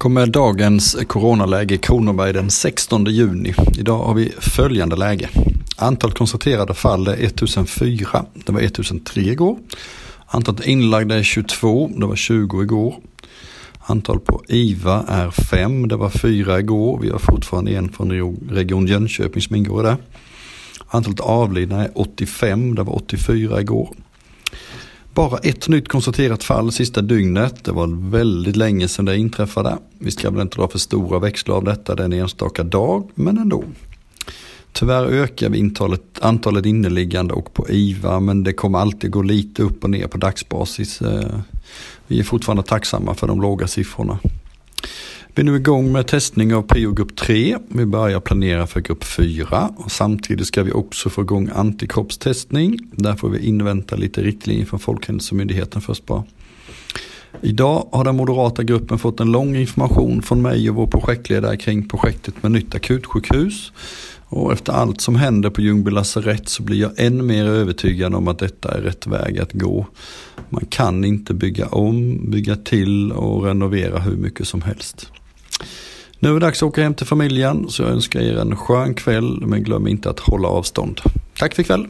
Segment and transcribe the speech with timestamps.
[0.00, 3.54] kommer dagens coronaläge i Kronoberg den 16 juni.
[3.78, 5.28] Idag har vi följande läge.
[5.76, 8.24] Antal konstaterade fall är 1004.
[8.46, 9.58] Det var 1003 igår.
[10.26, 11.90] Antalet inlagda är 22.
[11.96, 12.94] Det var 20 igår.
[13.80, 15.88] Antal på IVA är 5.
[15.88, 16.98] Det var 4 igår.
[17.02, 19.96] Vi har fortfarande en från Region Jönköping som ingår i det.
[20.88, 22.74] Antalet avlidna är 85.
[22.74, 23.94] Det var 84 igår.
[25.14, 27.64] Bara ett nytt konstaterat fall sista dygnet.
[27.64, 29.78] Det var väldigt länge sedan det inträffade.
[29.98, 33.64] Vi ska väl inte dra för stora växlar av detta den enstaka dag, men ändå.
[34.72, 39.62] Tyvärr ökar vi antalet, antalet inneliggande och på IVA, men det kommer alltid gå lite
[39.62, 41.02] upp och ner på dagsbasis.
[41.02, 41.38] Eh,
[42.06, 44.18] vi är fortfarande tacksamma för de låga siffrorna.
[45.34, 47.58] Vi är nu igång med testning av PO-grupp 3.
[47.68, 52.78] Vi börjar planera för grupp 4 och samtidigt ska vi också få igång antikroppstestning.
[52.92, 56.24] Där får vi invänta lite riktlinjer från Folkhälsomyndigheten först bara.
[57.40, 61.88] Idag har den moderata gruppen fått en lång information från mig och vår projektledare kring
[61.88, 63.72] projektet med nytt akutsjukhus.
[64.22, 68.28] Och efter allt som händer på Ljungby lasarett så blir jag än mer övertygad om
[68.28, 69.86] att detta är rätt väg att gå.
[70.48, 75.10] Man kan inte bygga om, bygga till och renovera hur mycket som helst.
[76.22, 78.94] Nu är det dags att åka hem till familjen så jag önskar er en skön
[78.94, 81.00] kväll men glöm inte att hålla avstånd.
[81.38, 81.86] Tack för ikväll!